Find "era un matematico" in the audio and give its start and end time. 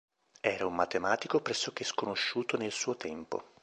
0.41-1.41